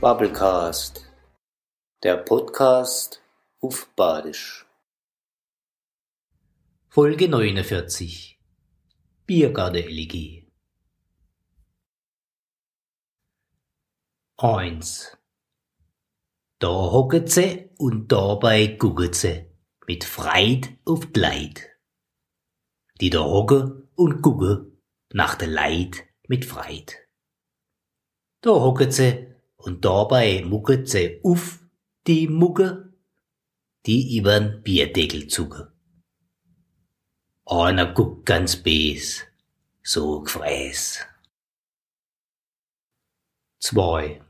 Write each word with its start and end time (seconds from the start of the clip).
Bubblecast, 0.00 1.06
der 2.02 2.16
Podcast 2.16 3.22
auf 3.60 3.86
Badisch. 3.96 4.66
Folge 6.88 7.28
49 7.28 8.40
Biergarten-LG 9.26 10.46
1 14.38 15.18
Da 16.60 16.68
hocken 16.68 17.26
sie 17.26 17.68
und 17.76 18.10
dabei 18.10 18.68
gucken 18.78 19.12
sie 19.12 19.52
mit 19.86 20.04
Freud 20.04 20.78
auf 20.86 21.12
die 21.12 21.20
Leid. 21.20 21.68
Die 23.02 23.10
da 23.10 23.20
hocken 23.20 23.86
und 23.96 24.22
gucken 24.22 24.80
nach 25.12 25.34
der 25.34 25.48
Leid 25.48 26.04
mit 26.26 26.46
Freud. 26.46 26.94
Da 28.40 28.52
hocken 28.52 28.90
sie 28.90 29.29
und 29.62 29.84
dabei 29.84 30.42
mucket 30.44 30.88
sie 30.88 31.20
auf 31.22 31.60
die 32.06 32.28
Mucke, 32.28 32.92
die 33.86 34.16
übern 34.16 34.62
Bierdeckel 34.62 35.28
zucke. 35.28 35.72
Einer 37.44 37.92
guckt 37.92 38.26
ganz 38.26 38.56
bes, 38.56 39.22
so 39.82 40.22
gefräß. 40.22 41.06
Zwei. 43.58 44.22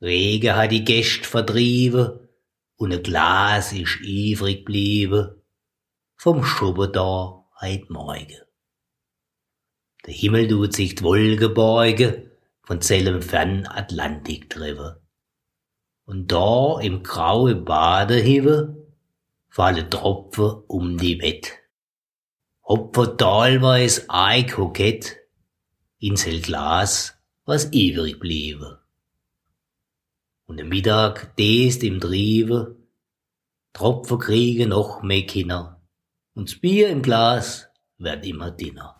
Regen 0.00 0.56
hat 0.56 0.72
die 0.72 0.84
Gäste 0.84 1.24
vertrieben 1.24 2.28
und 2.76 2.92
ein 2.92 3.02
Glas 3.02 3.72
ist 3.72 4.00
ivrig 4.00 4.64
blieben 4.64 5.40
vom 6.16 6.44
Schuppen 6.44 6.92
da 6.92 7.46
heut 7.60 7.90
Morgen. 7.90 8.40
Der 10.06 10.14
Himmel 10.14 10.48
tut 10.48 10.74
sich 10.74 10.94
die 10.94 11.04
Wolke 11.04 12.29
von 12.70 12.80
zellem 12.80 13.20
fern 13.20 13.66
Atlantik 13.66 14.48
drüber. 14.48 15.00
Und 16.04 16.30
da 16.30 16.78
im 16.78 17.02
graue 17.02 17.56
Badehive 17.56 18.86
fallen 19.48 19.90
Tropfen 19.90 20.62
um 20.68 20.96
die 20.96 21.20
Wett. 21.20 21.50
Hopfer 22.62 23.16
talweis 23.16 24.06
ei 24.08 24.44
kokett 24.44 25.16
ins 25.98 26.24
hell 26.26 26.40
Glas, 26.40 27.18
was 27.44 27.64
übrig 27.74 28.20
bliebe. 28.20 28.80
Und 30.46 30.60
am 30.60 30.68
Mittag 30.68 31.34
dest 31.34 31.82
im 31.82 31.98
Triebe, 31.98 32.76
Tropfen 33.72 34.20
kriegen 34.20 34.68
noch 34.68 35.02
mehr 35.02 35.26
Kinder, 35.26 35.82
und 36.34 36.48
das 36.48 36.60
Bier 36.60 36.90
im 36.90 37.02
Glas 37.02 37.68
wird 37.98 38.24
immer 38.24 38.52
dünner. 38.52 38.99